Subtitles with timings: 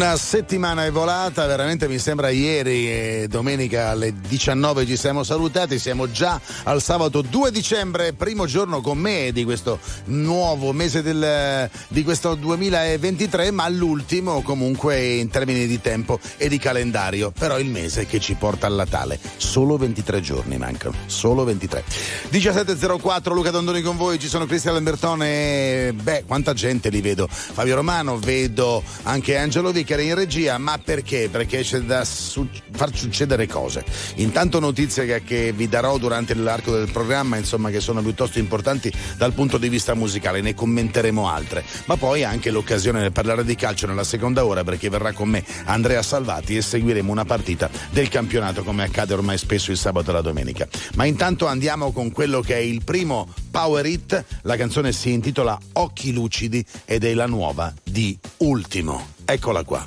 [0.00, 5.78] Una settimana è volata, veramente mi sembra ieri e domenica alle 19 ci siamo salutati,
[5.78, 11.68] siamo già al sabato 2 dicembre, primo giorno con me di questo nuovo mese del,
[11.88, 17.68] di questo 2023, ma l'ultimo comunque in termini di tempo e di calendario, però il
[17.68, 21.84] mese che ci porta al Natale, solo 23 giorni mancano, solo 23.
[22.30, 27.74] 17.04 Luca Dondoni con voi, ci sono Cristian Lambertone, beh quanta gente li vedo, Fabio
[27.74, 31.28] Romano, vedo anche Angelo Vic era in regia, ma perché?
[31.30, 33.84] Perché c'è da su- far succedere cose.
[34.16, 38.92] Intanto notizie che, che, vi darò durante l'arco del programma, insomma, che sono piuttosto importanti
[39.16, 41.64] dal punto di vista musicale, ne commenteremo altre.
[41.86, 45.44] Ma poi anche l'occasione di parlare di calcio nella seconda ora, perché verrà con me
[45.64, 50.12] Andrea Salvati e seguiremo una partita del campionato, come accade ormai spesso il sabato e
[50.14, 50.68] la domenica.
[50.94, 54.24] Ma intanto andiamo con quello che è il primo Power Hit.
[54.42, 59.08] La canzone si intitola Occhi lucidi ed è la nuova di Ultimo.
[59.24, 59.86] Eccola qua.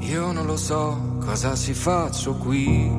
[0.00, 2.90] Io non lo so cosa si faccio qui.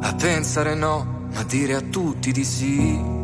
[0.00, 3.23] A pensare no, ma dire a tutti di sì.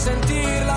[0.00, 0.69] di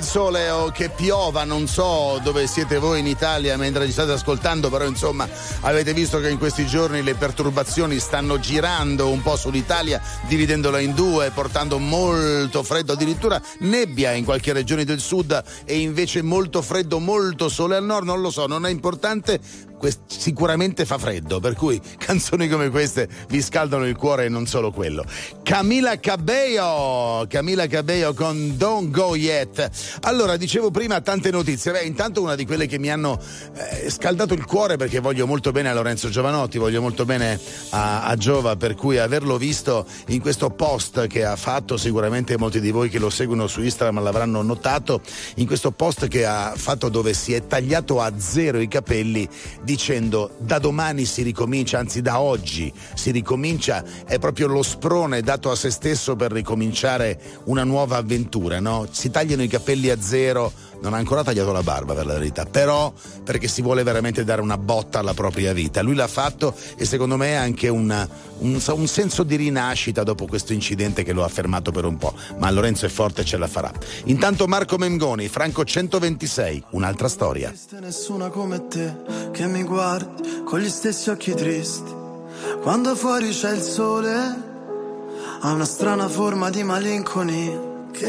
[0.00, 4.12] il sole o che piova, non so dove siete voi in Italia mentre ci state
[4.12, 5.28] ascoltando, però insomma
[5.60, 10.94] avete visto che in questi giorni le perturbazioni stanno girando un po' sull'Italia, dividendola in
[10.94, 16.98] due, portando molto freddo, addirittura nebbia in qualche regione del sud e invece molto freddo,
[16.98, 19.38] molto sole al nord, non lo so, non è importante,
[19.80, 24.46] quest- sicuramente fa freddo, per cui canzoni come queste vi scaldano il cuore e non
[24.46, 25.04] solo quello.
[25.42, 29.98] Camila Cabello, Camila Cabello con Don't Go Yet.
[30.02, 33.18] Allora, dicevo prima tante notizie, beh, intanto una di quelle che mi hanno
[33.54, 37.40] eh, scaldato il cuore perché voglio molto bene a Lorenzo Giovanotti, voglio molto bene
[37.70, 42.60] a, a Giova, per cui averlo visto in questo post che ha fatto, sicuramente molti
[42.60, 45.00] di voi che lo seguono su Instagram l'avranno notato,
[45.36, 49.26] in questo post che ha fatto dove si è tagliato a zero i capelli
[49.70, 55.48] dicendo da domani si ricomincia, anzi da oggi si ricomincia, è proprio lo sprone dato
[55.48, 58.88] a se stesso per ricominciare una nuova avventura, no?
[58.90, 60.52] Si tagliano i capelli a zero,
[60.82, 62.92] non ha ancora tagliato la barba per la verità, però
[63.24, 65.82] perché si vuole veramente dare una botta alla propria vita.
[65.82, 70.26] Lui l'ha fatto e secondo me è anche una- un, un senso di rinascita dopo
[70.26, 73.36] questo incidente che lo ha fermato per un po', ma Lorenzo è forte e ce
[73.36, 73.70] la farà.
[74.04, 77.50] Intanto Marco Mengoni, Franco 126, un'altra storia.
[77.52, 78.94] esiste nessuna come te
[79.32, 81.92] che mi guardi con gli stessi occhi tristi.
[82.62, 84.14] Quando fuori c'è il sole,
[85.42, 87.60] ha una strana forma di malinconia
[87.92, 88.08] che,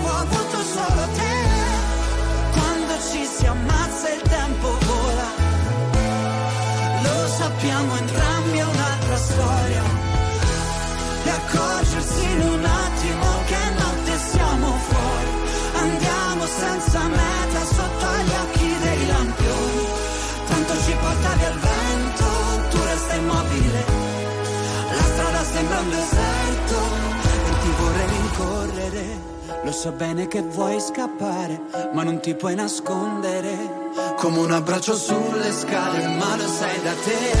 [29.63, 31.61] Lo so bene che vuoi scappare,
[31.93, 33.89] ma non ti puoi nascondere.
[34.17, 37.31] Come un abbraccio sulle scale, ma lo sai da te.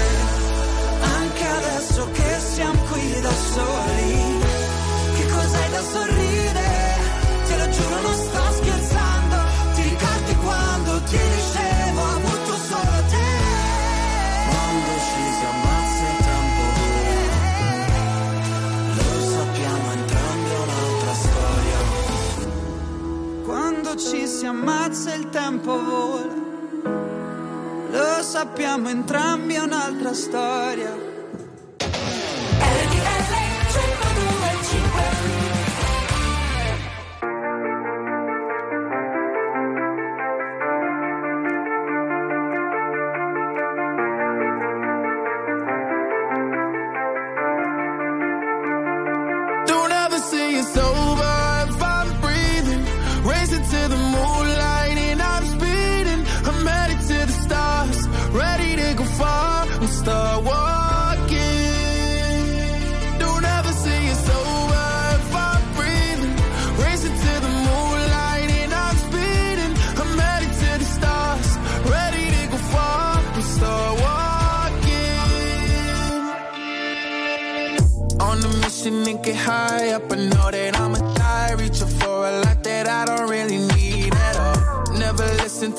[1.01, 4.39] Anche adesso che siamo qui da soli,
[5.15, 6.30] che cos'hai da sorridere?
[23.91, 26.33] Quando ci si ammazza il tempo vola.
[27.89, 31.10] Lo sappiamo entrambi è un'altra storia.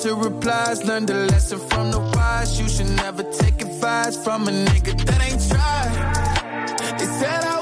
[0.02, 0.85] To replies.
[0.85, 2.61] Learn the lesson from the wise.
[2.61, 6.99] You should never take advice from a nigga that ain't tried.
[6.99, 7.62] They said I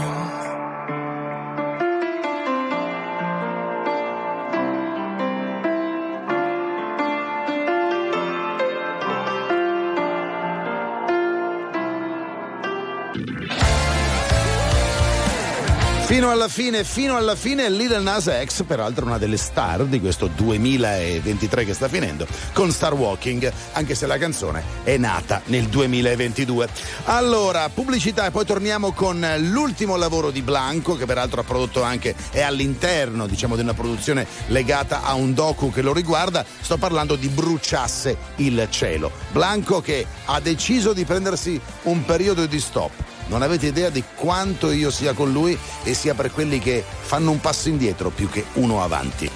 [16.11, 20.27] Fino alla fine, fino alla fine, Little Nas X, peraltro una delle star di questo
[20.27, 26.67] 2023 che sta finendo, con Star Walking, anche se la canzone è nata nel 2022.
[27.05, 32.13] Allora, pubblicità e poi torniamo con l'ultimo lavoro di Blanco, che peraltro ha prodotto anche,
[32.31, 36.43] è all'interno, diciamo, di una produzione legata a un docu che lo riguarda.
[36.59, 39.13] Sto parlando di Bruciasse il cielo.
[39.31, 44.71] Blanco che ha deciso di prendersi un periodo di stop non avete idea di quanto
[44.71, 48.43] io sia con lui e sia per quelli che fanno un passo indietro più che
[48.55, 49.31] uno avanti.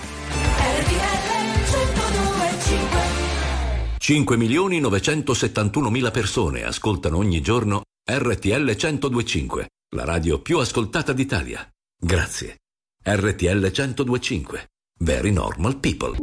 [3.98, 11.66] 5.971.000 persone ascoltano ogni giorno RTL 1025, la radio più ascoltata d'Italia.
[11.98, 12.58] Grazie.
[13.02, 14.68] RTL 1025.
[15.00, 16.18] Very normal people.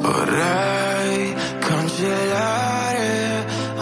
[0.00, 2.83] Vorrei cancellare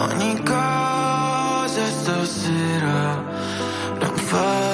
[0.03, 3.23] ogni cosa stasera
[3.99, 4.72] non fa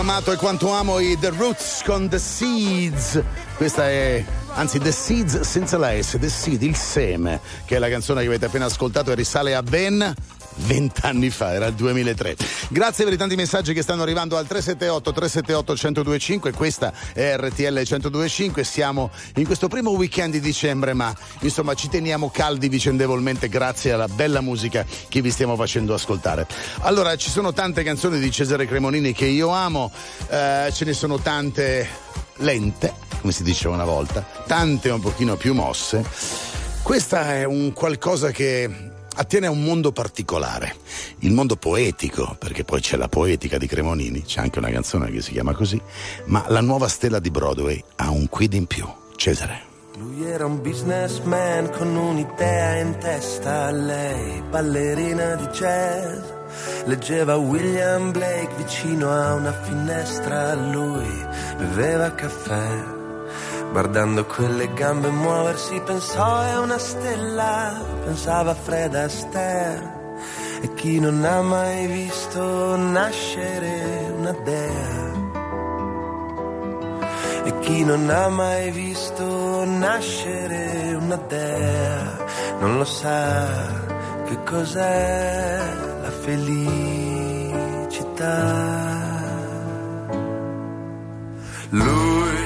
[0.00, 3.22] amato e quanto amo i The Roots con The Seeds.
[3.56, 4.24] Questa è.
[4.54, 8.26] Anzi, The Seeds senza la S, The Seed, il seme, che è la canzone che
[8.28, 10.14] avete appena ascoltato e risale a ben
[10.60, 12.36] vent'anni fa, era il 2003.
[12.68, 16.52] Grazie per i tanti messaggi che stanno arrivando al 378 378 1025.
[16.52, 18.64] Questa è RTL 1025.
[18.64, 24.08] Siamo in questo primo weekend di dicembre, ma insomma ci teniamo caldi vicendevolmente grazie alla
[24.08, 26.46] bella musica che vi stiamo facendo ascoltare.
[26.80, 29.90] Allora, ci sono tante canzoni di Cesare Cremonini che io amo,
[30.28, 31.88] eh, ce ne sono tante
[32.36, 36.04] lente, come si diceva una volta, tante un pochino più mosse.
[36.82, 38.89] Questa è un qualcosa che
[39.20, 40.76] attiene a un mondo particolare,
[41.18, 45.20] il mondo poetico, perché poi c'è la poetica di Cremonini, c'è anche una canzone che
[45.20, 45.80] si chiama così,
[46.26, 49.68] ma la nuova stella di Broadway ha un quid in più, Cesare.
[49.98, 56.22] Lui era un businessman con un'idea in testa, lei ballerina di jazz.
[56.86, 61.06] Leggeva William Blake vicino a una finestra, lui
[61.58, 62.99] beveva caffè.
[63.72, 69.98] Guardando quelle gambe muoversi pensò è una stella, pensava Fred Astaire.
[70.62, 75.18] E chi non ha mai visto nascere una dea?
[77.44, 82.28] E chi non ha mai visto nascere una dea
[82.60, 83.48] non lo sa
[84.26, 85.58] che cos'è
[86.02, 87.18] la felicità.
[91.70, 92.39] Lui,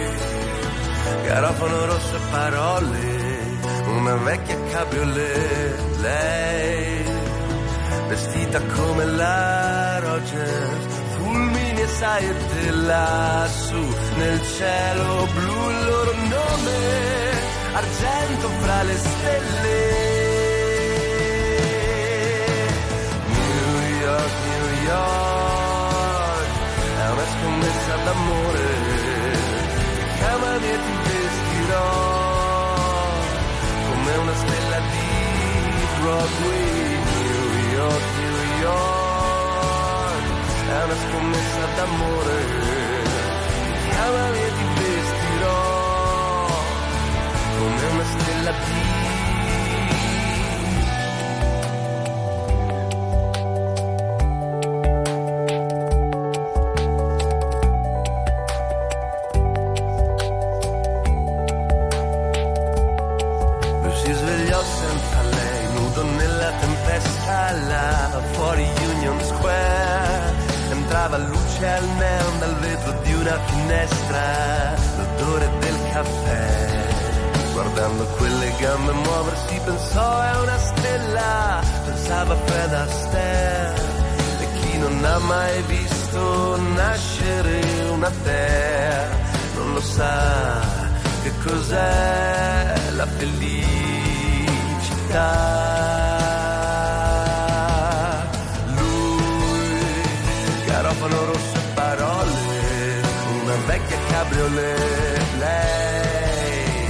[1.24, 7.04] garofano rosso e parole, una vecchia cabriolet, lei
[8.08, 13.82] vestita come la Rogers, fulmini e saette lassù
[14.18, 16.78] nel cielo blu il loro nome,
[17.72, 20.02] argento fra le stelle.
[23.26, 23.72] New
[24.06, 26.46] York, New York,
[26.98, 28.68] è una scommessa d'amore,
[29.96, 31.03] che chiamami e ti
[31.74, 33.10] splendò
[33.90, 35.06] come una stella di
[36.00, 40.24] Broadway, New York, New York,
[40.68, 42.36] è una scommessa d'amore,
[43.72, 45.52] mi chiamami ti vestirò
[47.58, 49.03] come una stella di Broadway.
[73.24, 76.86] Una finestra, l'odore del caffè.
[77.54, 83.74] Guardando quelle gambe muoversi pensò è una stella, pensava Fred Astaire.
[84.40, 89.22] E chi non ha mai visto nascere una terra
[89.54, 90.60] non lo sa
[91.22, 93.64] che cos'è la felicità.
[104.24, 106.88] Cabriolet, lei,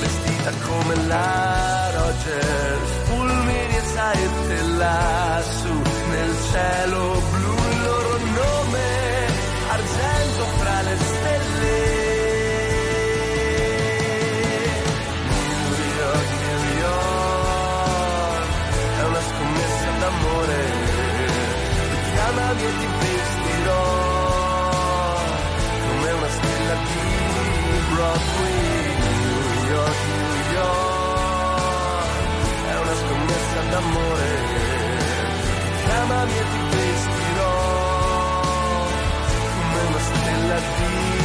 [0.00, 8.86] vestita come la Rogers, fulmini e saette lassù nel cielo blu, il loro nome,
[9.68, 11.84] argento fra le stelle.
[15.70, 18.48] New York, New York,
[18.98, 20.60] è una scommessa d'amore.
[21.90, 22.95] Tu chiamami e ti
[36.06, 37.54] chiamami e ti vestirò
[39.54, 41.15] come una stella di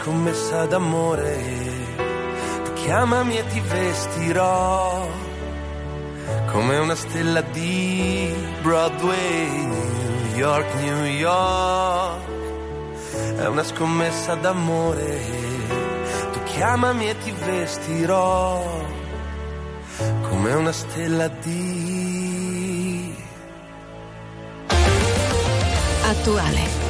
[0.00, 1.36] scommessa d'amore.
[2.74, 5.06] Chiamami e ti vestirò
[6.50, 9.66] come una stella di Broadway.
[9.66, 12.28] New York, New York,
[13.36, 15.20] è una scommessa d'amore.
[16.32, 18.62] Tu chiamami e ti vestirò
[20.22, 23.14] come una stella di
[26.02, 26.89] Attuale,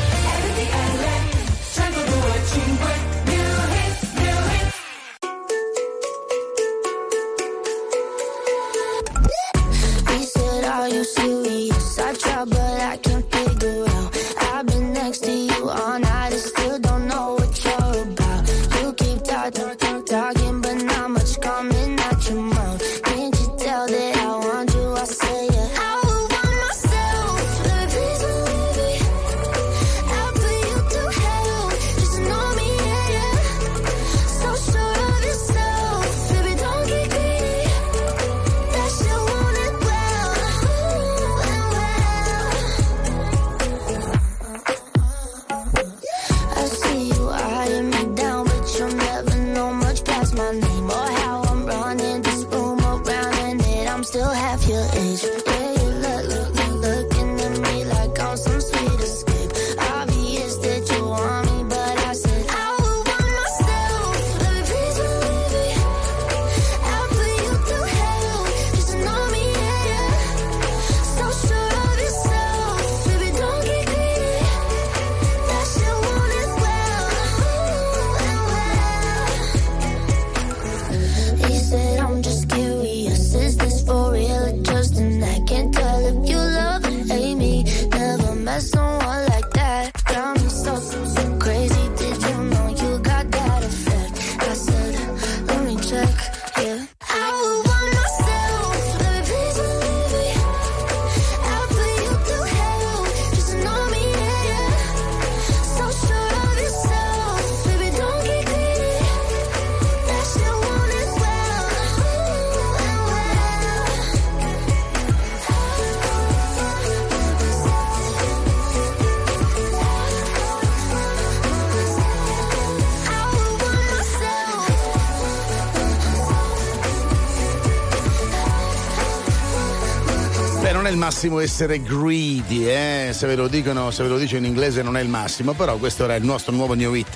[131.21, 133.11] Massimo essere greedy, eh?
[133.13, 135.77] se ve lo dicono, se ve lo dice in inglese non è il massimo, però
[135.77, 137.15] questo era il nostro nuovo new hit.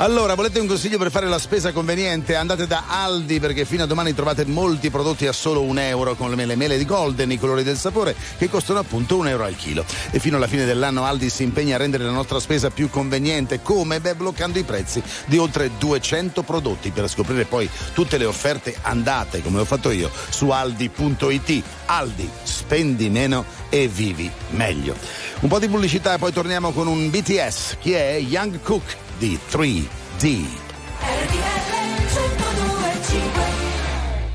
[0.00, 2.34] Allora, volete un consiglio per fare la spesa conveniente?
[2.34, 6.34] Andate da Aldi perché fino a domani trovate molti prodotti a solo un euro con
[6.34, 9.84] le mele, di golden, i colori del sapore che costano appunto un euro al chilo.
[10.10, 13.60] E fino alla fine dell'anno Aldi si impegna a rendere la nostra spesa più conveniente.
[13.60, 14.00] Come?
[14.00, 16.92] Beh, bloccando i prezzi di oltre 200 prodotti.
[16.92, 21.62] Per scoprire poi tutte le offerte andate, come ho fatto io, su aldi.it.
[21.84, 24.96] Aldi, spendi meno e vivi meglio.
[25.40, 27.76] Un po' di pubblicità e poi torniamo con un BTS.
[27.78, 28.14] Chi è?
[28.14, 30.46] Young Cook di 3D.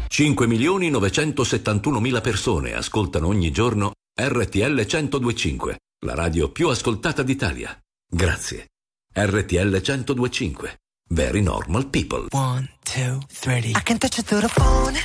[0.07, 7.75] 5 milioni 971 mila persone ascoltano ogni giorno RTL 1025, la radio più ascoltata d'Italia.
[8.07, 8.67] Grazie.
[9.11, 10.77] RTL 1025.
[11.09, 12.27] Very normal people.
[12.31, 13.71] One, two, three.
[13.71, 14.95] I can touch it through the phone.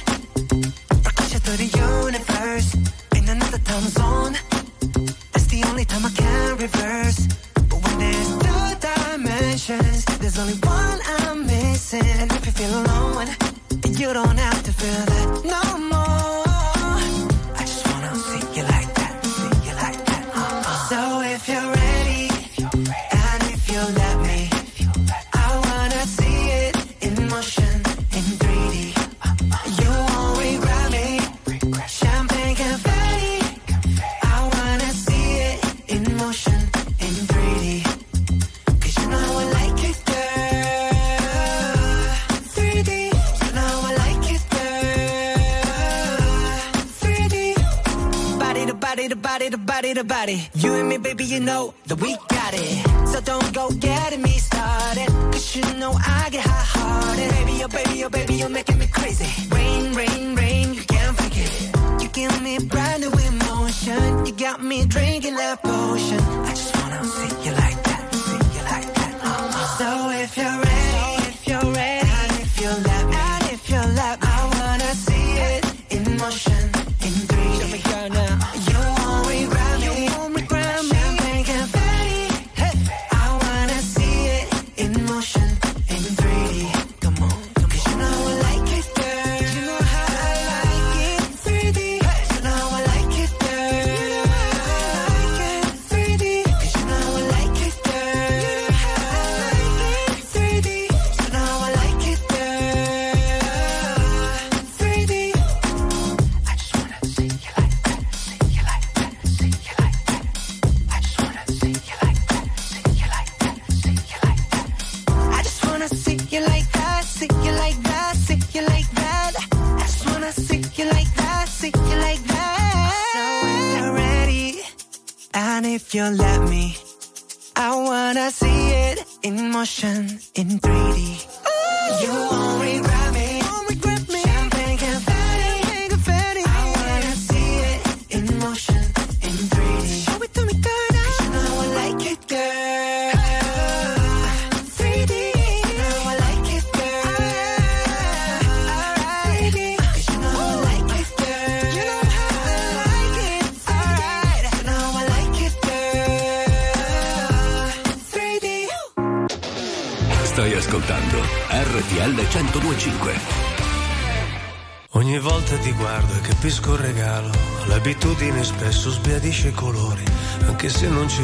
[1.04, 1.70] Or touch it through the
[2.04, 2.74] universe.
[3.16, 4.36] In another time zone.
[5.32, 7.26] That's the only time I can reverse.
[7.54, 8.39] But when there's
[9.22, 12.00] dimensions, there's only one I'm missing.
[12.04, 13.26] If you feel alone,
[13.98, 16.09] you don't have to feel that no more.
[50.00, 50.48] To body.
[50.54, 53.08] You and me, baby, you know that we got it.
[53.08, 55.08] So don't go getting me started.
[55.32, 57.30] Cause you know I get hot hearted.
[57.38, 59.28] Baby, oh baby, oh baby, you're making me crazy.
[59.54, 62.02] Rain, rain, rain, you can't fake it.
[62.02, 64.26] You give me brand new emotion.
[64.26, 66.20] You got me drinking that potion.
[66.20, 69.12] I just wanna see you like that, see you like that.
[69.22, 69.78] Uh-uh.
[69.78, 69.88] So
[70.22, 70.69] if you're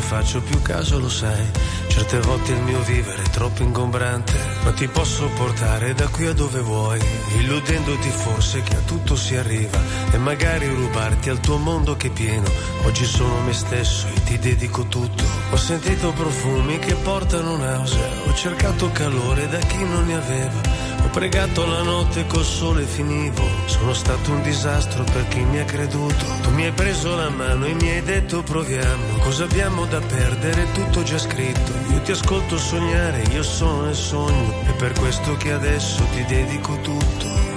[0.06, 1.50] faccio più caso, lo sai.
[1.88, 4.32] Certe volte il mio vivere è troppo ingombrante.
[4.62, 7.00] Ma ti posso portare da qui a dove vuoi.
[7.38, 9.78] Illudendoti forse che a tutto si arriva.
[10.12, 12.48] E magari rubarti al tuo mondo che è pieno.
[12.84, 15.24] Oggi sono me stesso e ti dedico tutto.
[15.50, 18.10] Ho sentito profumi che portano nausea.
[18.26, 20.85] Ho cercato calore da chi non ne aveva.
[21.02, 23.42] Ho pregato la notte col sole finivo.
[23.66, 26.24] Sono stato un disastro per chi mi ha creduto.
[26.42, 29.18] Tu mi hai preso la mano e mi hai detto proviamo.
[29.22, 30.72] Cosa abbiamo da perdere?
[30.72, 31.72] Tutto già scritto.
[31.92, 34.54] Io ti ascolto sognare, io sono nel sogno.
[34.68, 37.54] E per questo che adesso ti dedico tutto.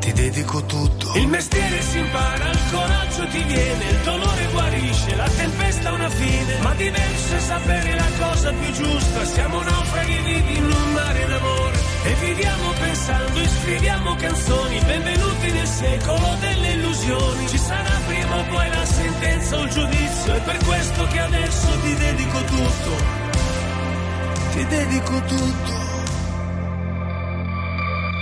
[0.00, 1.12] Ti dedico tutto.
[1.16, 6.08] Il mestiere si impara, il coraggio ti viene, il dolore guarisce, la tempesta ha una
[6.08, 9.24] fine, ma diverso è sapere la cosa più giusta.
[9.24, 11.45] Siamo naufraghi vivi in un mare d'amore
[12.06, 17.48] e viviamo pensando, e scriviamo canzoni, benvenuti nel secolo delle illusioni.
[17.48, 21.68] Ci sarà prima o poi la sentenza o il giudizio, è per questo che adesso
[21.82, 23.24] ti dedico tutto.
[24.52, 25.84] Ti dedico tutto.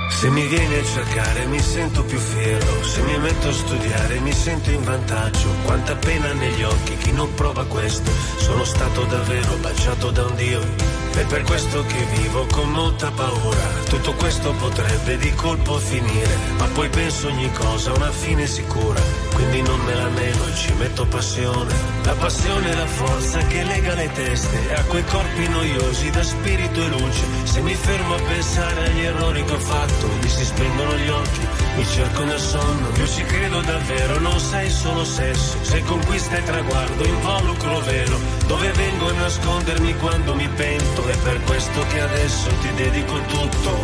[0.08, 4.32] Se mi vieni a cercare mi sento più fiero, se mi metto a studiare mi
[4.32, 5.48] sento in vantaggio.
[5.64, 8.10] Quanta pena negli occhi chi non prova questo.
[8.38, 11.03] Sono stato davvero baciato da un Dio.
[11.16, 13.62] È per questo che vivo con molta paura.
[13.88, 16.36] Tutto questo potrebbe di colpo finire.
[16.58, 19.00] Ma poi penso ogni cosa ha una fine sicura.
[19.32, 21.72] Quindi non me la nego e ci metto passione.
[22.02, 26.82] La passione è la forza che lega le teste a quei corpi noiosi da spirito
[26.82, 27.24] e luce.
[27.44, 31.46] Se mi fermo a pensare agli errori che ho fatto, mi si spengono gli occhi,
[31.76, 32.88] mi cerco nel sonno.
[32.96, 35.58] Io ci credo davvero, non sei solo sesso.
[35.62, 38.18] Se conquista e traguardo, involucro vero.
[38.46, 41.06] Dove vengo a nascondermi quando mi pento.
[41.06, 43.82] È per questo che adesso ti dedico tutto.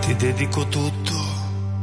[0.00, 1.16] Ti dedico tutto.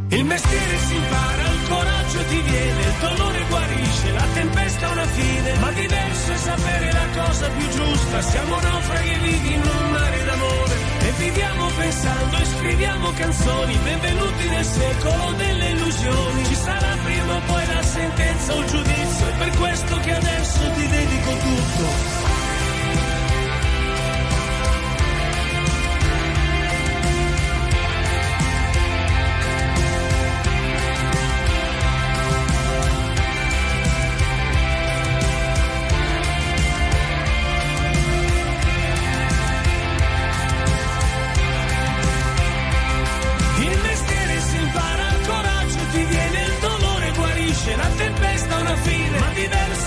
[0.10, 5.08] Il mestiere si impara, il coraggio ti viene, il dolore guarisce, la tempesta ha una
[5.08, 8.22] fine, ma diverso è sapere la cosa più giusta.
[8.22, 15.32] Siamo naufraghi vivi in un mare d'amore viviamo pensando e scriviamo canzoni, benvenuti nel secolo
[15.34, 16.46] delle illusioni.
[16.46, 20.72] Ci sarà prima o poi la sentenza o il giudizio, è per questo che adesso
[20.76, 22.25] ti dedico tutto.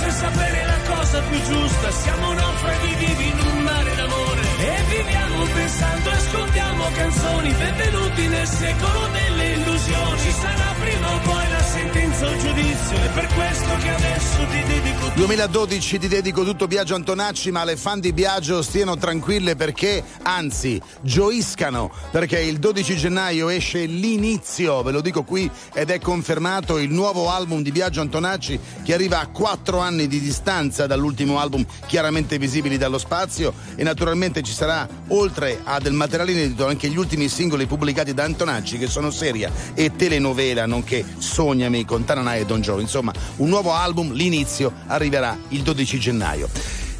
[0.08, 4.40] È sapere la cosa più giusta, siamo naufraghi vivi in un mare d'amore.
[4.58, 11.50] E viviamo pensando, ascoltiamo canzoni, benvenuti nel secolo delle illusioni, ci sarà prima o poi
[11.50, 16.44] la sentenza o il giudizio, è per questo che adesso ti dedico 2012 ti dedico
[16.44, 22.58] tutto Biagio Antonacci, ma le fan di Biagio stiano tranquille perché, anzi, gioiscano perché il
[22.58, 27.70] 12 gennaio esce l'inizio, ve lo dico qui ed è confermato il nuovo album di
[27.70, 33.52] Biagio Antonacci che arriva a quattro anni di distanza dall'ultimo album chiaramente visibili dallo spazio
[33.76, 38.24] e naturalmente ci sarà oltre a del materiale inedito anche gli ultimi singoli pubblicati da
[38.24, 43.48] Antonacci che sono seria e telenovela nonché Sognami con Tananai e Don Joe, insomma un
[43.48, 46.48] nuovo album, l'inizio arriverà il 12 gennaio.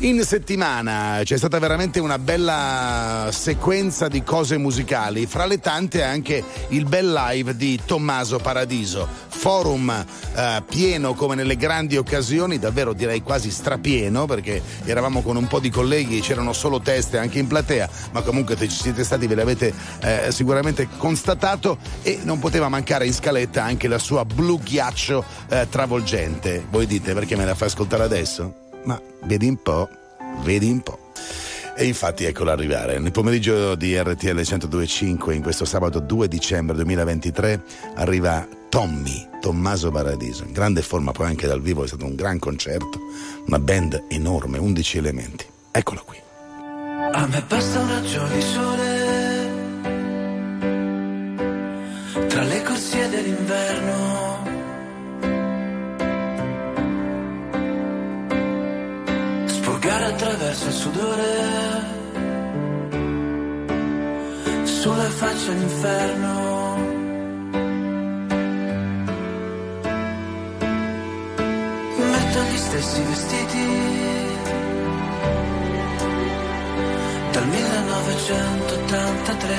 [0.01, 6.41] In settimana c'è stata veramente una bella sequenza di cose musicali, fra le tante anche
[6.69, 9.09] il bel live di Tommaso Paradiso,
[9.39, 9.89] forum
[10.35, 15.61] eh, pieno come nelle grandi occasioni, davvero direi quasi strapieno perché eravamo con un po'
[15.61, 19.37] di colleghi, c'erano solo teste anche in platea, ma comunque te- ci siete stati, ve
[19.37, 25.25] l'avete eh, sicuramente constatato e non poteva mancare in scaletta anche la sua blu ghiaccio
[25.49, 26.67] eh, travolgente.
[26.69, 28.67] Voi dite perché me la fai ascoltare adesso?
[28.85, 29.89] Ma vedi un po',
[30.43, 30.99] vedi un po'.
[31.77, 32.99] E infatti eccolo arrivare.
[32.99, 37.63] Nel pomeriggio di RTL 1025, in questo sabato 2 dicembre 2023,
[37.95, 40.45] arriva Tommy, Tommaso Paradiso.
[40.45, 43.01] In grande forma, poi anche dal vivo è stato un gran concerto,
[43.47, 45.47] una band enorme, 11 elementi.
[45.71, 46.17] Eccolo qui.
[47.13, 49.09] A me basta un raggio di sole
[52.29, 54.47] tra le corsie dell'inverno.
[59.47, 61.97] Sfogare attraverso il sudore
[64.65, 66.58] sulla faccia l'inferno.
[72.29, 73.67] Metto gli stessi vestiti.
[77.33, 79.55] Dal 1983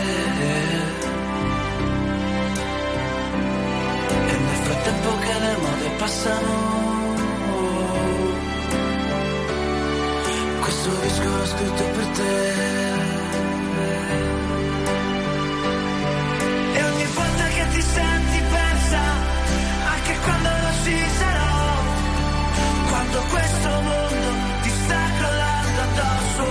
[4.28, 6.78] e nel frattempo che le mode passano
[10.62, 12.54] questo disco l'ho scritto per te.
[16.74, 19.02] E ogni volta che ti senti persa
[19.92, 20.39] anche quando
[23.10, 24.28] quando questo mondo
[24.62, 26.46] ti sta crollando addosso.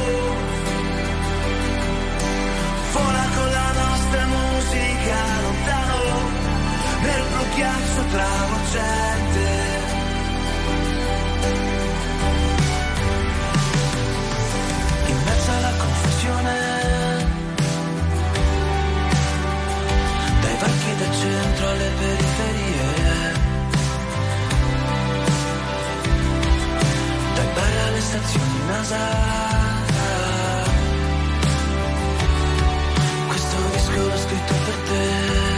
[2.92, 5.96] Vola con la nostra musica lontano
[7.02, 9.46] nel blu ghiaccio travolgente
[15.06, 16.56] in mezzo alla confusione
[20.40, 22.67] dai parchi del centro alle periferie
[28.08, 28.98] stazioni NASA.
[33.26, 35.57] Questo disco l'ho scritto per te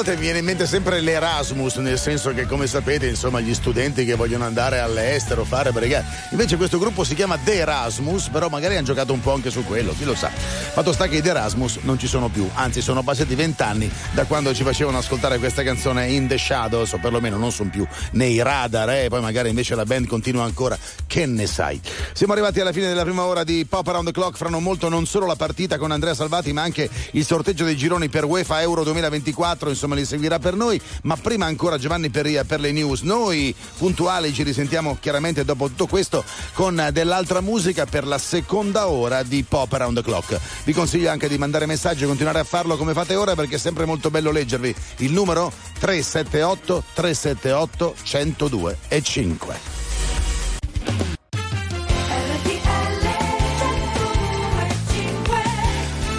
[0.00, 4.06] Volte mi viene in mente sempre l'Erasmus, nel senso che come sapete, insomma, gli studenti
[4.06, 6.06] che vogliono andare all'estero, fare brigate.
[6.30, 9.62] Invece questo gruppo si chiama The Erasmus, però magari hanno giocato un po' anche su
[9.62, 10.30] quello, chi lo sa.
[10.30, 14.24] Fatto sta che i The Erasmus non ci sono più, anzi sono passati vent'anni da
[14.24, 18.42] quando ci facevano ascoltare questa canzone In the Shadows, o perlomeno non sono più nei
[18.42, 20.78] radar, eh, poi magari invece la band continua ancora,
[21.10, 21.80] che ne sai.
[22.12, 24.88] Siamo arrivati alla fine della prima ora di Pop Around the Clock, fra non molto
[24.88, 28.60] non solo la partita con Andrea Salvati, ma anche il sorteggio dei gironi per UEFA
[28.60, 33.00] Euro 2024, insomma li seguirà per noi, ma prima ancora Giovanni Perria per le news.
[33.00, 39.24] Noi puntuali ci risentiamo chiaramente dopo tutto questo con dell'altra musica per la seconda ora
[39.24, 40.38] di Pop Around the Clock.
[40.62, 43.58] Vi consiglio anche di mandare messaggi e continuare a farlo come fate ora perché è
[43.58, 44.72] sempre molto bello leggervi.
[44.98, 49.79] Il numero 378 378 102 e 5.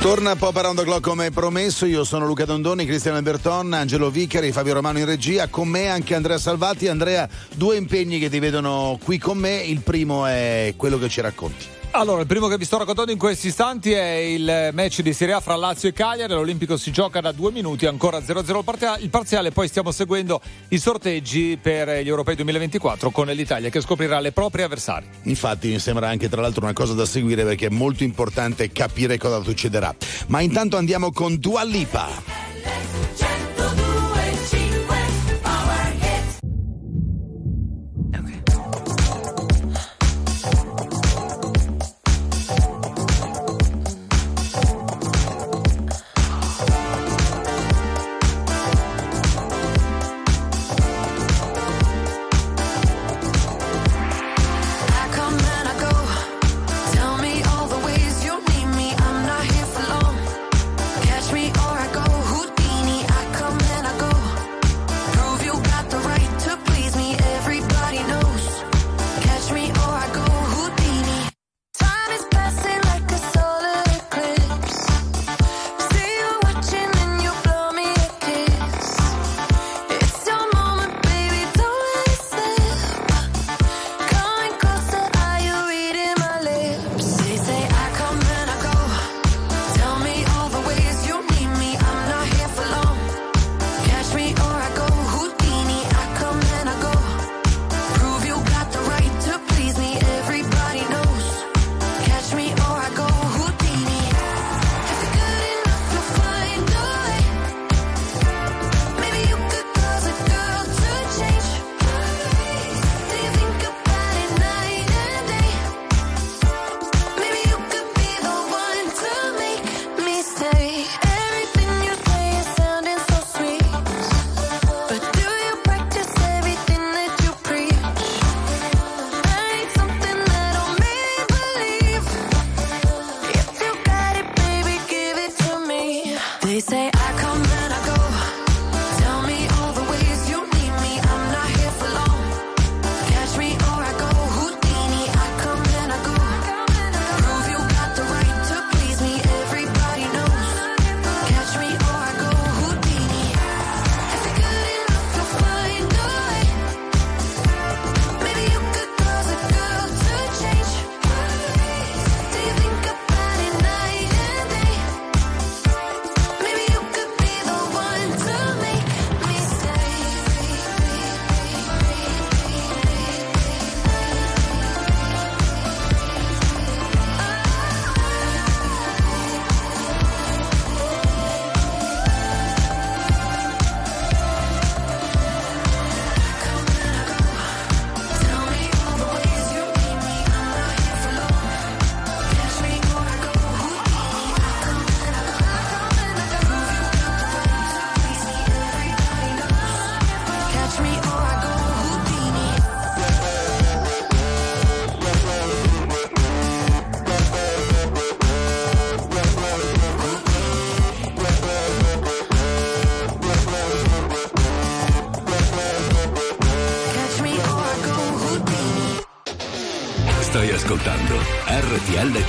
[0.02, 4.52] Torna Pop Around the Clock come promesso, io sono Luca Dondoni, Cristiano Alberton, Angelo Vicari,
[4.52, 6.88] Fabio Romano in regia, con me anche Andrea Salvati.
[6.88, 11.22] Andrea, due impegni che ti vedono qui con me, il primo è quello che ci
[11.22, 11.80] racconti.
[11.94, 15.34] Allora, il primo che vi sto raccontando in questi istanti è il match di Serie
[15.34, 16.32] A fra Lazio e Cagliari.
[16.32, 19.52] L'Olimpico si gioca da due minuti, ancora 0-0 il parziale.
[19.52, 24.64] Poi stiamo seguendo i sorteggi per gli Europei 2024 con l'Italia che scoprirà le proprie
[24.64, 25.10] avversarie.
[25.24, 29.18] Infatti, mi sembra anche tra l'altro una cosa da seguire perché è molto importante capire
[29.18, 29.91] cosa succederà
[30.28, 33.01] ma intanto andiamo con Dua Lipa.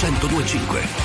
[0.03, 1.01] 1025.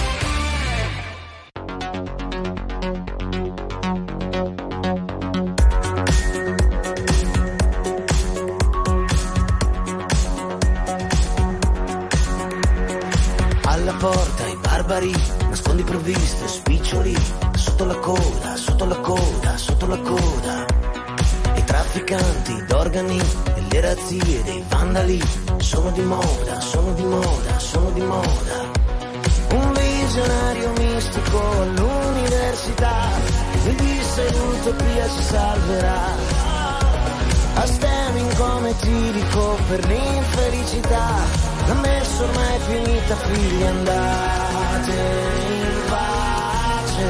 [42.28, 47.06] ormai è finita figli andate in pace.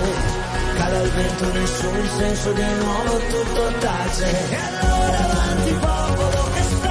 [0.77, 4.49] Cala il vento nessun senso di nuovo tutto tace.
[4.49, 6.86] E allora avanti popolo che spera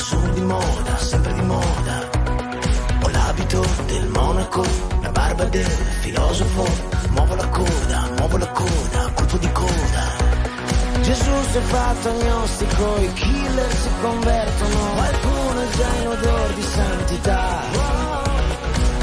[0.00, 2.08] sono di moda, sempre di moda.
[3.02, 4.64] Ho l'abito del monaco,
[5.02, 5.70] la barba del
[6.00, 6.66] filosofo.
[7.10, 10.04] Muovo la coda, muovo la coda, colpo di coda.
[11.02, 16.62] Gesù si è fatto agnostico, i killer si convertono, qualcuno è già in odore di
[16.62, 17.62] santità.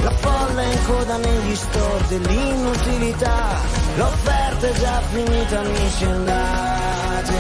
[0.02, 3.60] La folla è in coda negli store dell'inutilità,
[3.98, 7.36] l'offerta è già finita, mi scendate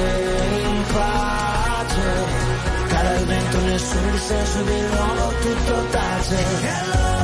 [0.64, 2.47] in pace.
[3.28, 7.17] Vento, nessun dissenso di nuovo, tutto tace.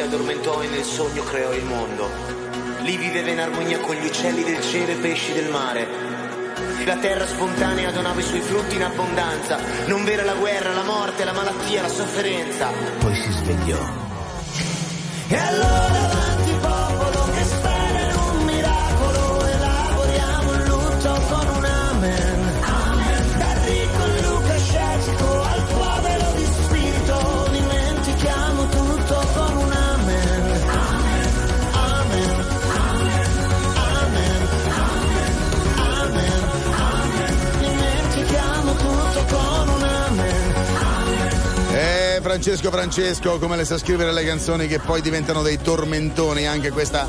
[0.00, 2.08] Si addormentò e nel sogno creò il mondo.
[2.80, 5.86] Lì viveva in armonia con gli uccelli del cielo e i pesci del mare.
[6.86, 9.58] La terra spontanea donava i suoi frutti in abbondanza.
[9.86, 12.70] Non vera la guerra, la morte, la malattia, la sofferenza.
[12.98, 13.78] Poi si svegliò.
[15.28, 16.09] E allora
[42.40, 47.06] Francesco Francesco, come le sa scrivere le canzoni che poi diventano dei tormentoni, anche questa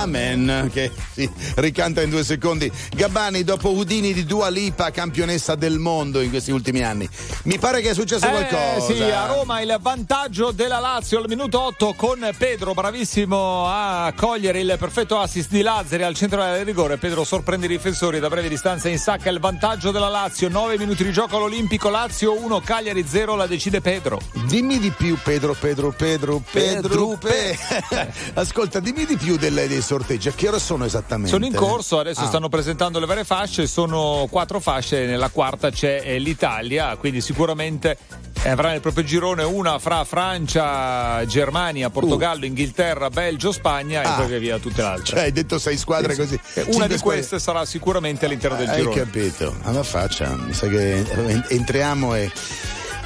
[0.00, 2.70] Amen, che si ricanta in due secondi.
[2.94, 7.08] Gabbani, dopo Udini di Dua Lipa, campionessa del mondo in questi ultimi anni.
[7.44, 8.92] Mi pare che è successo Eh, qualcosa.
[8.94, 14.60] sì, a Roma il vantaggio della Lazio al minuto 8 con Pedro, bravissimo a cogliere
[14.60, 16.96] il perfetto assist di Lazzari al centro del rigore.
[16.96, 20.48] Pedro sorprende i difensori da breve distanza in sacca il vantaggio della Lazio.
[20.48, 24.18] 9 minuti di gioco all'Olimpico, Lazio 1, Cagliari 0, la decide Pedro.
[24.46, 27.18] Dimmi di più, Pedro, Pedro, Pedro, Pedro.
[27.20, 27.58] Pe-
[28.34, 30.28] Ascolta, dimmi di più delle- dei sorteggi.
[30.28, 31.30] A che ora sono esattamente?
[31.32, 32.26] Sono in corso, adesso Ah.
[32.26, 37.96] stanno presentando le varie fasce, sono quattro fasce, nella quarta c'è eh, l'Italia, quindi sicuramente
[38.42, 44.06] eh, avrà nel proprio girone una fra Francia, Germania, Portogallo, Inghilterra, Belgio, Spagna Uh.
[44.06, 44.22] Ah.
[44.22, 45.06] e poi via tutte le altre.
[45.06, 46.38] Cioè, hai detto sei squadre Sì, sì.
[46.38, 46.40] così.
[46.54, 48.96] Eh, Una Cinque di squadre- queste sarà sicuramente all'interno del Hai girone.
[48.96, 49.54] capito?
[49.62, 52.30] Alla faccia, mi sa che en- entriamo e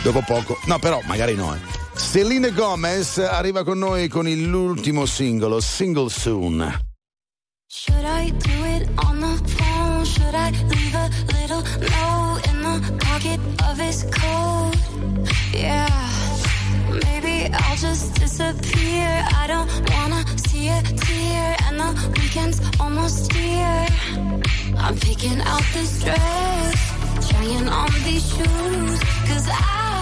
[0.02, 0.58] dopo poco.
[0.66, 1.54] No, però magari no.
[1.54, 1.82] eh.
[1.96, 6.80] Selena Gomez arriva con noi con l'ultimo singolo, Single Soon.
[7.66, 10.04] Should I do it on the phone?
[10.04, 14.76] Should I leave a little note in the pocket of his coat?
[15.52, 15.88] Yeah.
[16.90, 19.24] Maybe I'll just disappear.
[19.32, 23.86] I don't wanna see a tear, and the weekend's almost here.
[24.78, 29.48] I'm picking out this dress, trying on these shoes, cause.
[29.48, 29.93] I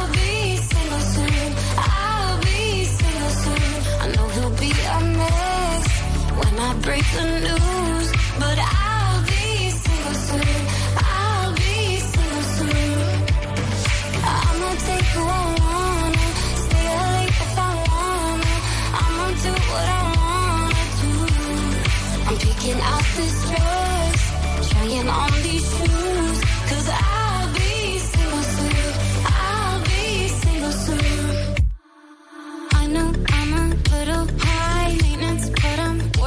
[22.62, 26.01] picking out this dress, trying on these shoes,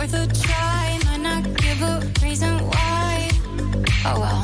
[0.06, 1.00] worth a try.
[1.06, 3.30] Might not give a reason why.
[4.06, 4.42] Oh well.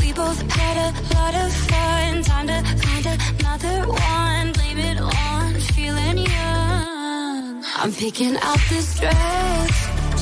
[0.00, 2.22] We both had a lot of fun.
[2.22, 3.06] Time to find
[3.40, 4.52] another one.
[4.52, 7.64] Blame it on feeling young.
[7.76, 9.72] I'm picking out this dress,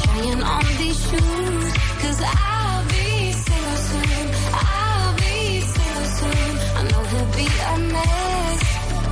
[0.03, 1.73] trying on these shoes.
[2.03, 4.29] Cause I'll be single soon.
[4.53, 6.53] I'll be single soon.
[6.79, 8.63] I know he'll be a mess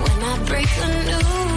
[0.03, 1.50] when I break the news.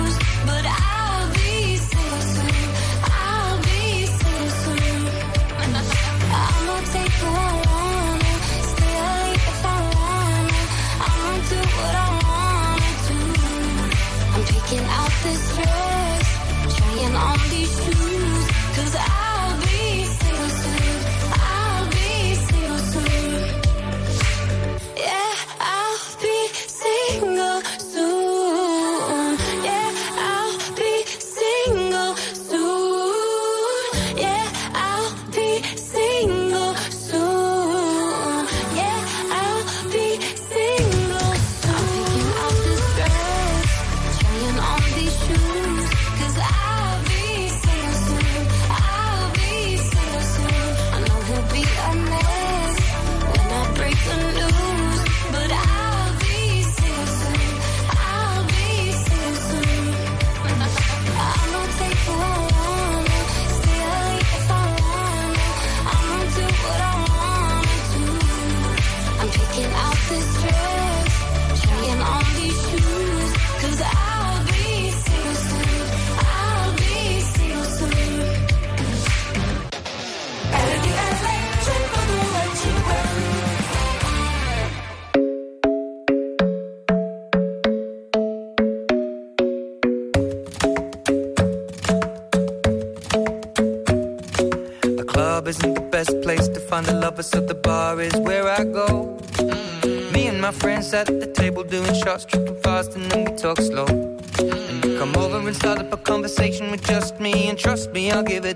[108.25, 108.52] Give it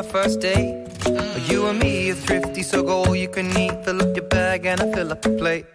[0.00, 0.74] our first date.
[1.50, 3.84] You and me are thrifty, so go all you can eat.
[3.84, 5.66] Fill up your bag and I fill up the plate.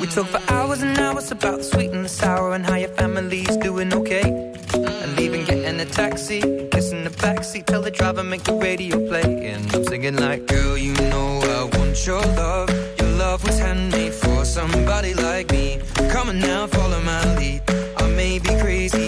[0.00, 2.94] We talk for hours and hours about the sweet and the sour and how your
[3.00, 4.26] family's doing okay.
[4.72, 6.40] And even getting a taxi,
[6.72, 9.50] kissing the backseat, tell the driver make the radio play.
[9.50, 12.70] And I'm singing like, girl, you know I want your love.
[12.98, 15.78] Your love was handmade for somebody like me.
[16.08, 17.60] Come on now, follow my lead.
[17.98, 19.07] I may be crazy,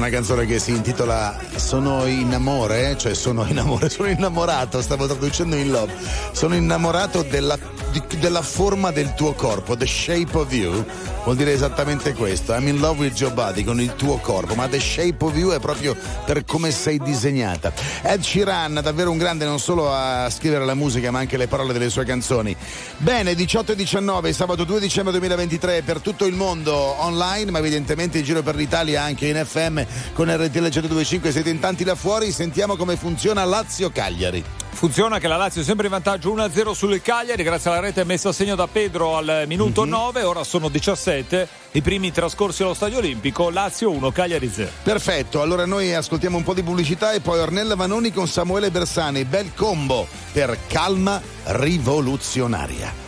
[0.00, 5.06] Una canzone che si intitola Sono in amore, cioè sono in amore, sono innamorato, stavo
[5.06, 5.92] traducendo in love.
[6.32, 7.58] Sono innamorato della,
[7.92, 10.84] di- della forma del tuo corpo, the shape of you.
[11.22, 12.54] Vuol dire esattamente questo.
[12.54, 15.50] I'm in love with your body, con il tuo corpo, ma the shape of you
[15.50, 15.94] è proprio
[16.24, 17.70] per come sei disegnata.
[18.00, 21.74] Ed Sheeran, davvero un grande non solo a scrivere la musica, ma anche le parole
[21.74, 22.56] delle sue canzoni.
[22.96, 28.16] Bene, 18 e 19, sabato 2 dicembre 2023 per tutto il mondo online, ma evidentemente
[28.16, 32.32] in giro per l'Italia anche in FM con RTL 1025 siete in tanti là fuori,
[32.32, 34.44] sentiamo come funziona Lazio Cagliari.
[34.72, 38.30] Funziona che la Lazio è sempre in vantaggio 1-0 sulle Cagliari, grazie alla rete messa
[38.30, 42.98] a segno da Pedro al minuto 9, ora sono 17, i primi trascorsi allo Stadio
[42.98, 44.70] Olimpico, Lazio 1, Cagliari 0.
[44.82, 49.24] Perfetto, allora noi ascoltiamo un po' di pubblicità e poi Ornella Vanoni con Samuele Bersani,
[49.24, 52.99] bel combo per calma rivoluzionaria.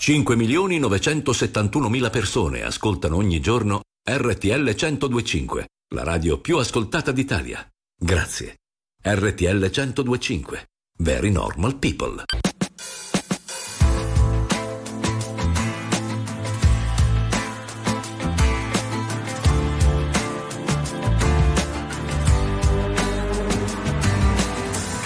[0.00, 7.68] 5 milioni 971 mila persone ascoltano ogni giorno RTL 1025, la radio più ascoltata d'Italia.
[8.00, 8.58] Grazie.
[9.02, 10.68] RTL 1025.
[11.00, 12.22] Very normal people.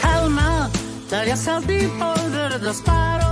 [0.01, 0.71] Calma,
[1.09, 3.32] dagli assalti polvere da sparo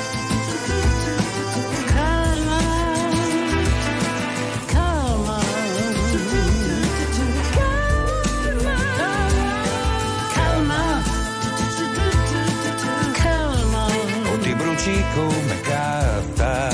[14.81, 16.69] bruci come carta.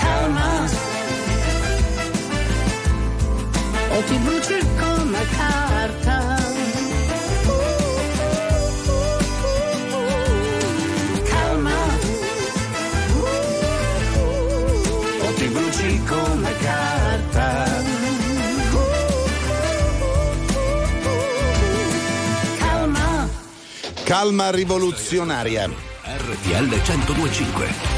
[0.00, 0.66] Calma,
[3.90, 5.67] o ti bruci come carta.
[24.08, 25.68] Calma rivoluzionaria.
[26.02, 27.97] RTL 1025.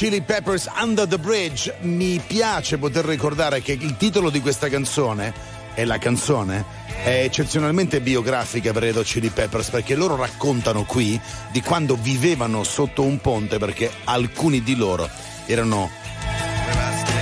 [0.00, 1.76] Chili Peppers Under the Bridge.
[1.80, 5.30] Mi piace poter ricordare che il titolo di questa canzone
[5.74, 6.64] e la canzone
[7.04, 11.20] è eccezionalmente biografica per Red Hot Chili Peppers perché loro raccontano qui
[11.52, 15.06] di quando vivevano sotto un ponte perché alcuni di loro
[15.44, 15.90] erano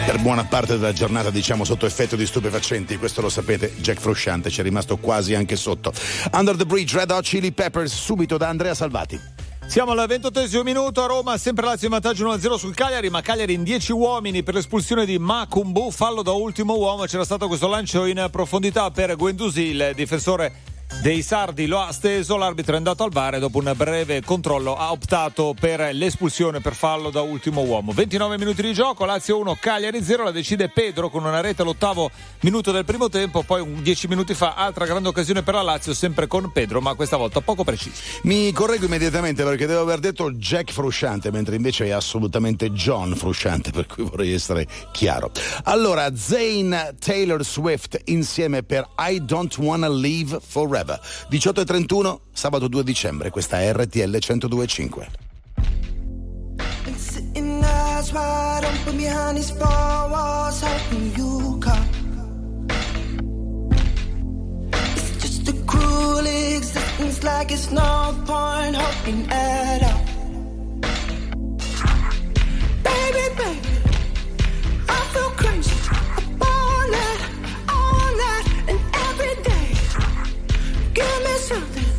[0.07, 2.97] per buona parte della giornata diciamo sotto effetto di stupefacenti.
[2.97, 5.93] Questo lo sapete Jack Frusciante ci è rimasto quasi anche sotto.
[6.31, 9.38] Under the Bridge Red Hot Chili Peppers subito da Andrea Salvati
[9.69, 13.53] Siamo al ventottesimo minuto a Roma, sempre Lazio in vantaggio 1-0 sul Cagliari, ma Cagliari
[13.53, 18.07] in 10 uomini per l'espulsione di Macumbu, fallo da ultimo uomo, c'era stato questo lancio
[18.07, 20.68] in profondità per Guendouzi, il difensore
[21.03, 24.75] dei Sardi lo ha steso, l'arbitro è andato al VAR e dopo un breve controllo
[24.75, 27.93] ha optato per l'espulsione per fallo da ultimo uomo.
[27.93, 32.11] 29 minuti di gioco, Lazio 1, Cagliari 0, la decide Pedro con una rete all'ottavo
[32.41, 35.95] minuto del primo tempo, poi un 10 minuti fa altra grande occasione per la Lazio,
[35.95, 38.03] sempre con Pedro, ma questa volta poco preciso.
[38.23, 43.71] Mi correggo immediatamente perché devo aver detto Jack Frusciante, mentre invece è assolutamente John Frusciante,
[43.71, 45.31] per cui vorrei essere chiaro.
[45.65, 50.78] Allora, Zayn Taylor Swift insieme per I Don't Wanna Leave Forever.
[51.29, 55.11] 18 e 31, sabato 2 dicembre, questa è RTL 1025.
[56.85, 59.53] Been sitting eyes wide open behind these
[66.59, 70.05] existence, like it's no point hoping at all.
[72.83, 73.68] Baby, baby,
[80.99, 81.91] Give me something,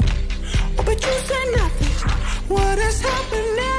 [0.75, 2.09] but you say nothing.
[2.49, 3.78] What is happening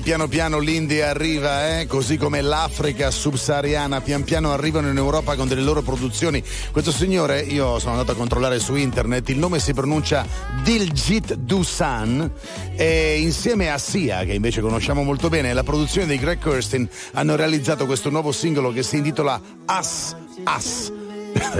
[0.00, 1.86] Piano piano l'India arriva, eh?
[1.86, 6.42] così come l'Africa subsahariana, pian piano arrivano in Europa con delle loro produzioni.
[6.70, 10.26] Questo signore, io sono andato a controllare su internet, il nome si pronuncia
[10.62, 12.30] Diljit Dusan
[12.76, 17.36] e insieme a Sia, che invece conosciamo molto bene, la produzione di Greg Kirsten hanno
[17.36, 20.14] realizzato questo nuovo singolo che si intitola As
[20.44, 20.79] As.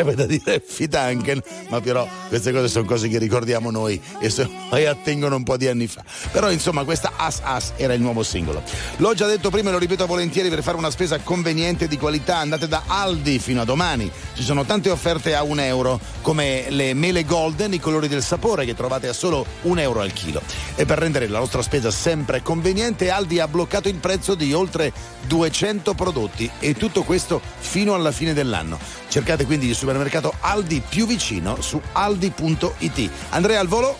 [0.00, 4.48] Sarebbe da dire Fitanken, ma però queste cose sono cose che ricordiamo noi e, so-
[4.72, 6.02] e attengono un po' di anni fa.
[6.32, 8.62] Però insomma questa As As era il nuovo singolo.
[8.96, 12.38] L'ho già detto prima e lo ripeto volentieri per fare una spesa conveniente di qualità
[12.38, 14.10] andate da Aldi fino a domani.
[14.32, 18.64] Ci sono tante offerte a un euro come le mele golden, i colori del sapore
[18.64, 20.40] che trovate a solo un euro al chilo.
[20.76, 24.94] E per rendere la nostra spesa sempre conveniente Aldi ha bloccato il prezzo di oltre
[25.26, 28.78] 200 prodotti e tutto questo fino alla fine dell'anno.
[29.10, 33.10] Cercate quindi il supermercato Aldi più vicino su aldi.it.
[33.30, 33.96] Andrea al volo?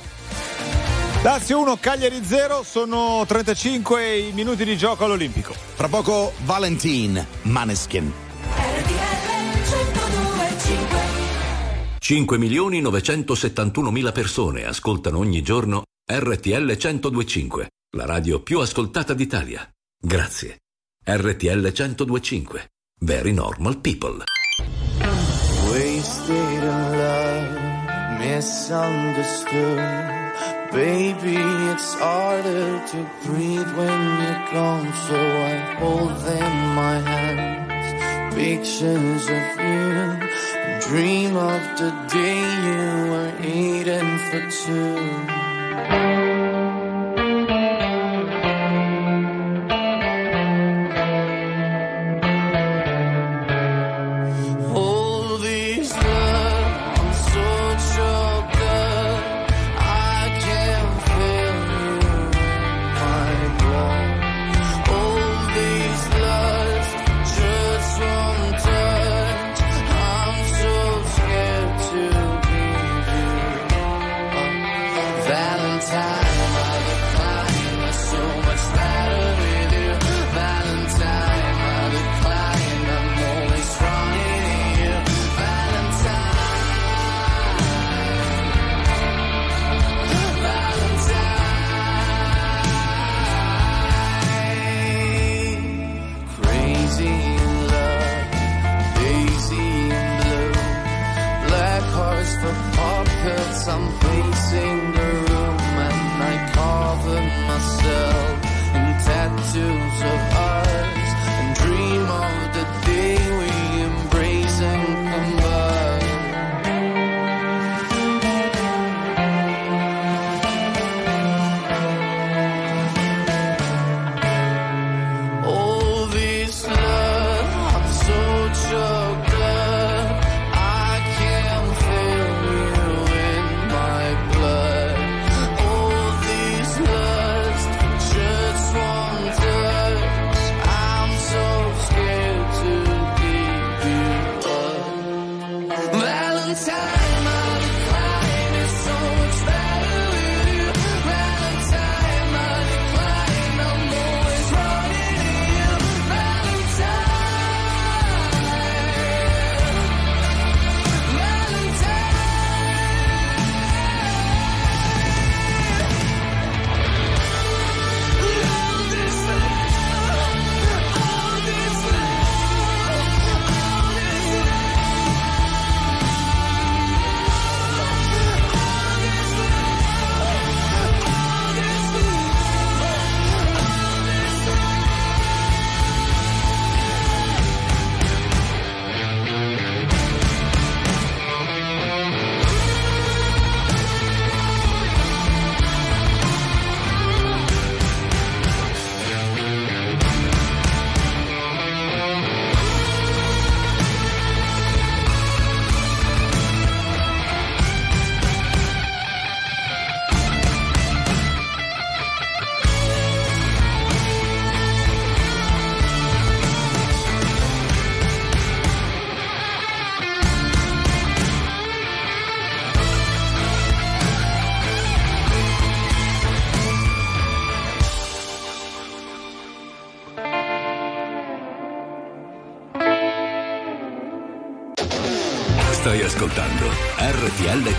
[1.25, 5.53] Lazio 1, Cagliari 0, sono 35 i minuti di gioco all'Olimpico.
[5.53, 8.13] Fra poco Valentin Maneskin.
[11.99, 19.69] 5 milioni 971 mila persone ascoltano ogni giorno RTL 1025, la radio più ascoltata d'Italia.
[20.01, 20.59] Grazie.
[21.05, 22.69] RTL 1025.
[23.01, 24.23] Very normal people.
[25.71, 29.79] Wasted in love, misunderstood.
[30.73, 31.37] Baby,
[31.71, 38.35] it's harder to breathe when you're gone, so I hold them in my hands.
[38.35, 39.95] Pictures of you,
[40.89, 42.83] dream of the day you
[43.13, 46.30] were eating for two.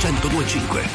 [0.01, 0.90] 1025.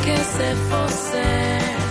[0.00, 1.89] Anche se fosse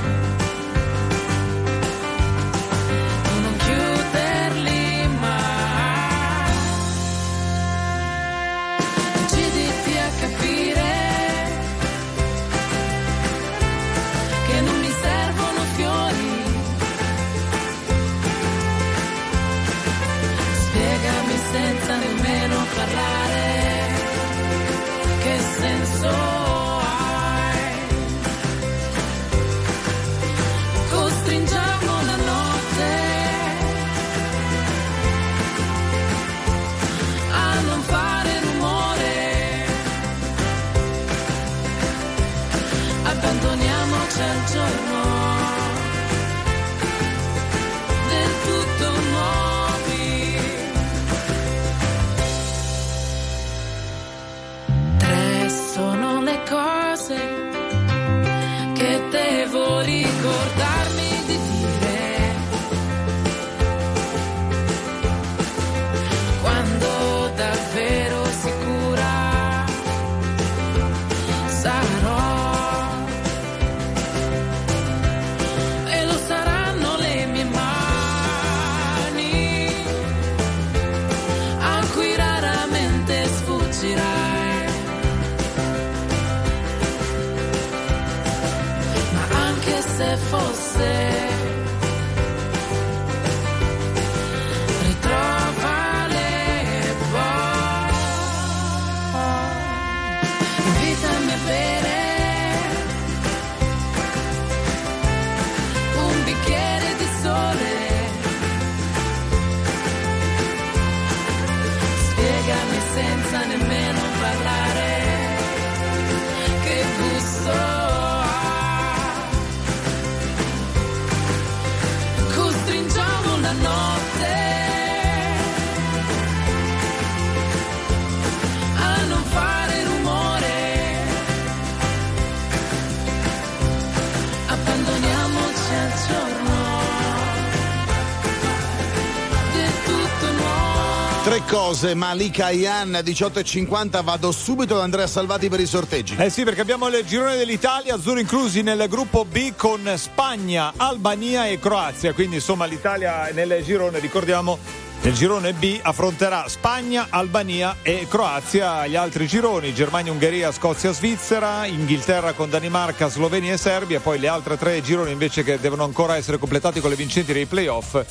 [141.50, 146.16] cose, Malika Ian 18.50, vado subito da Andrea Salvati per i sorteggi.
[146.16, 151.48] Eh sì, perché abbiamo il girone dell'Italia, azzurro inclusi nel gruppo B con Spagna, Albania
[151.48, 152.14] e Croazia.
[152.14, 154.60] Quindi insomma l'Italia nel girone, ricordiamo,
[155.02, 158.86] nel girone B affronterà Spagna, Albania e Croazia.
[158.86, 164.00] Gli altri gironi, Germania, Ungheria, Scozia, Svizzera, Inghilterra con Danimarca, Slovenia e Serbia.
[164.00, 167.48] Poi le altre tre gironi invece che devono ancora essere completati con le vincenti dei
[167.48, 168.06] playoff.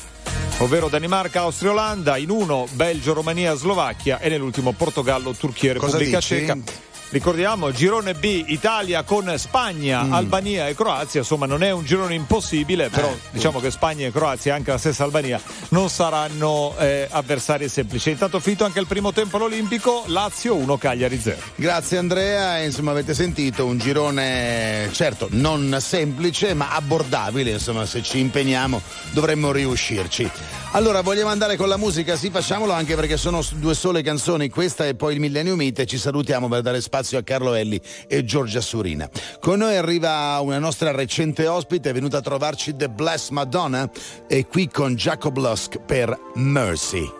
[0.61, 6.19] Ovvero Danimarca, Austria, Olanda, in uno Belgio, Romania, Slovacchia e nell'ultimo Portogallo, Turchia e Repubblica?
[6.19, 6.57] Ceca.
[7.11, 10.13] Ricordiamo, girone B, Italia con Spagna, Mm.
[10.13, 14.53] Albania e Croazia, insomma non è un girone impossibile, però diciamo che Spagna e Croazia,
[14.53, 18.11] anche la stessa Albania, non saranno eh, avversari semplici.
[18.11, 21.37] Intanto finito anche il primo tempo all'Olimpico, Lazio 1, Cagliari 0.
[21.55, 28.19] Grazie Andrea, insomma avete sentito un girone certo non semplice ma abbordabile, insomma se ci
[28.19, 28.81] impegniamo
[29.11, 30.29] dovremmo riuscirci.
[30.73, 32.15] Allora, vogliamo andare con la musica?
[32.15, 35.83] Sì, facciamolo anche perché sono due sole canzoni, questa e poi il Millennium Hit.
[35.83, 39.09] Ci salutiamo per dare spazio a Carlo Elli e Giorgia Surina.
[39.39, 43.89] Con noi arriva una nostra recente ospite, è venuta a trovarci The Blessed Madonna
[44.27, 47.17] e qui con Jacob Lusk per Mercy.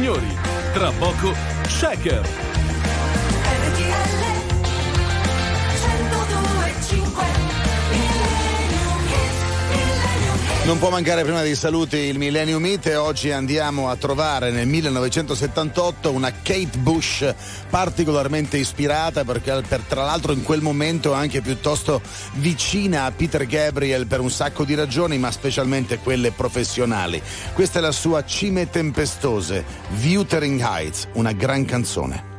[0.00, 0.34] signori,
[0.72, 1.34] tra poco
[1.66, 2.49] Shaker.
[10.70, 14.68] Non può mancare prima dei saluti il Millennium Meet e oggi andiamo a trovare nel
[14.68, 17.34] 1978 una Kate Bush
[17.68, 22.00] particolarmente ispirata perché per, tra l'altro in quel momento anche piuttosto
[22.34, 27.20] vicina a Peter Gabriel per un sacco di ragioni ma specialmente quelle professionali.
[27.52, 29.64] Questa è la sua Cime Tempestose,
[30.00, 32.29] Wuthering Heights, una gran canzone.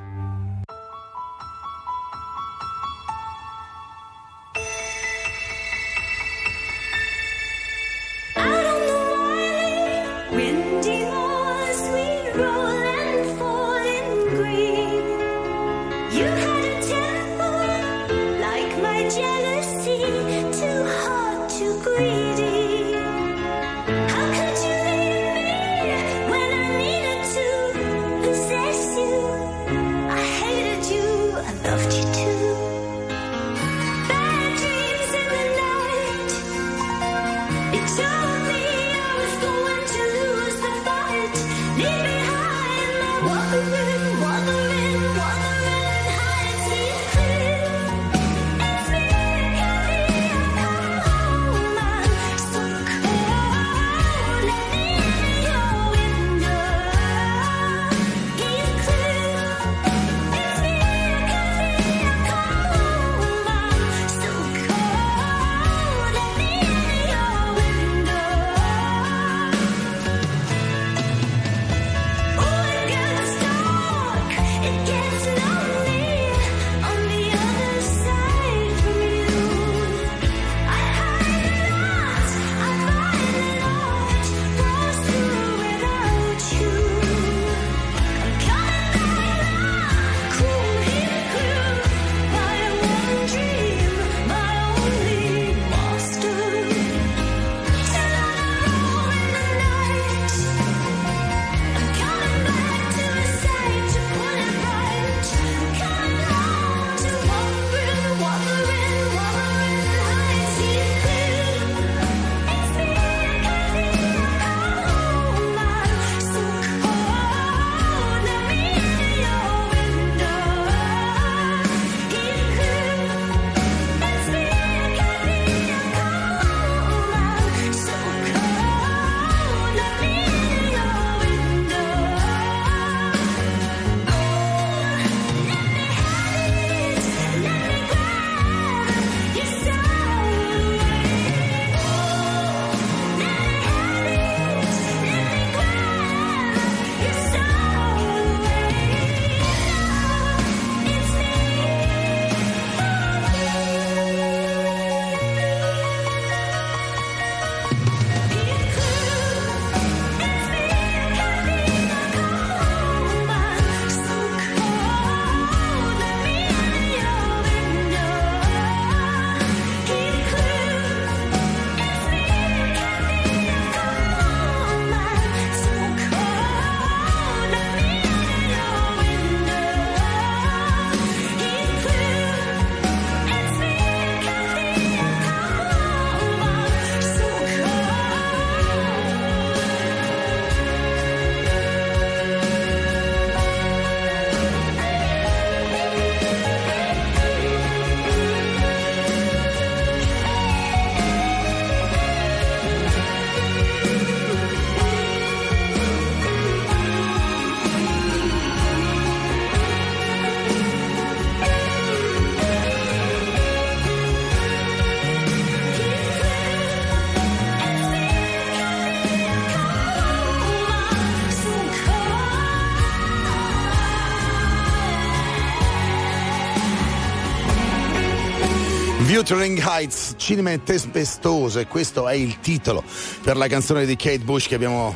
[229.21, 232.83] Wuthering Heights, cinema tempestose, questo è il titolo
[233.21, 234.95] per la canzone di Kate Bush che abbiamo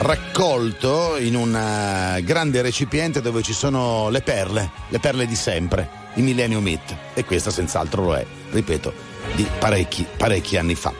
[0.00, 5.88] raccolto in un eh, grande recipiente dove ci sono le perle, le perle di sempre,
[6.16, 8.92] i Millennium Hit e questa senz'altro lo è, ripeto,
[9.34, 10.92] di parecchi, parecchi anni fa.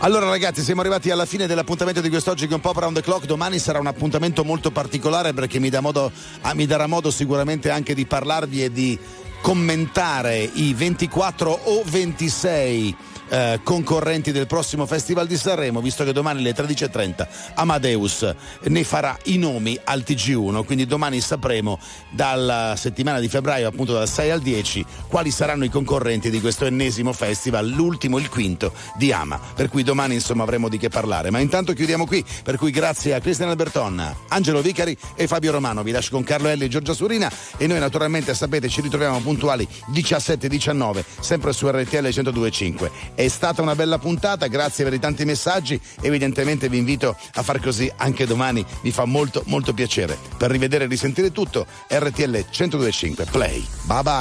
[0.00, 3.02] Allora ragazzi siamo arrivati alla fine dell'appuntamento di quest'oggi che è un po' round the
[3.02, 6.12] clock, domani sarà un appuntamento molto particolare perché mi, dà modo,
[6.42, 8.98] ah, mi darà modo sicuramente anche di parlarvi e di
[9.40, 12.94] commentare i 24 o 26
[13.28, 19.16] eh, concorrenti del prossimo Festival di Sanremo, visto che domani alle 13.30 Amadeus ne farà
[19.24, 21.78] i nomi al TG1, quindi domani sapremo
[22.10, 26.66] dalla settimana di febbraio, appunto dal 6 al 10, quali saranno i concorrenti di questo
[26.66, 31.30] ennesimo festival, l'ultimo, il quinto di Ama, per cui domani insomma avremo di che parlare.
[31.30, 35.82] Ma intanto chiudiamo qui, per cui grazie a Cristian Alberton, Angelo Vicari e Fabio Romano,
[35.82, 39.66] vi lascio con Carlo L e Giorgia Surina e noi naturalmente sapete ci ritroviamo puntuali
[39.92, 42.90] 17-19, sempre su RTL 102.5.
[43.16, 45.80] È stata una bella puntata, grazie per i tanti messaggi.
[46.02, 50.18] Evidentemente vi invito a far così anche domani, mi fa molto molto piacere.
[50.36, 53.66] Per rivedere e risentire tutto, RTL 1025 Play.
[53.84, 54.14] Bye bye.